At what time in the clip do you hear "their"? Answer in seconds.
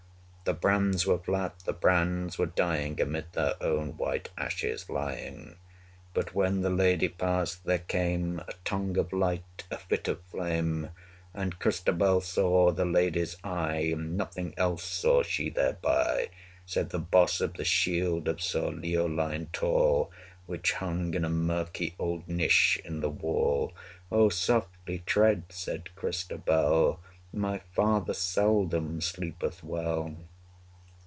3.31-3.53